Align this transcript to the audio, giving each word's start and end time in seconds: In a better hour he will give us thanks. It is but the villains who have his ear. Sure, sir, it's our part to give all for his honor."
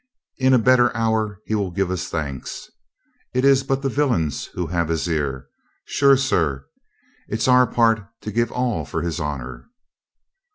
In 0.39 0.51
a 0.55 0.57
better 0.57 0.91
hour 0.97 1.41
he 1.45 1.53
will 1.53 1.69
give 1.69 1.91
us 1.91 2.09
thanks. 2.09 2.71
It 3.35 3.45
is 3.45 3.61
but 3.63 3.83
the 3.83 3.87
villains 3.89 4.45
who 4.45 4.65
have 4.65 4.89
his 4.89 5.07
ear. 5.07 5.45
Sure, 5.85 6.17
sir, 6.17 6.65
it's 7.27 7.47
our 7.47 7.67
part 7.67 8.07
to 8.21 8.31
give 8.31 8.51
all 8.51 8.83
for 8.83 9.03
his 9.03 9.19
honor." 9.19 9.69